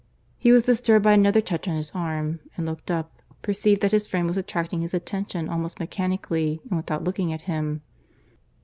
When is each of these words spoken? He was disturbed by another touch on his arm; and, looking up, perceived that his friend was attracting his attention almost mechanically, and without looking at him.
He 0.39 0.51
was 0.51 0.63
disturbed 0.63 1.03
by 1.03 1.13
another 1.13 1.41
touch 1.41 1.67
on 1.67 1.75
his 1.75 1.91
arm; 1.91 2.39
and, 2.57 2.65
looking 2.65 2.95
up, 2.95 3.21
perceived 3.43 3.81
that 3.81 3.91
his 3.91 4.07
friend 4.07 4.25
was 4.25 4.35
attracting 4.35 4.81
his 4.81 4.95
attention 4.95 5.47
almost 5.47 5.79
mechanically, 5.79 6.59
and 6.71 6.77
without 6.77 7.03
looking 7.03 7.31
at 7.31 7.43
him. 7.43 7.83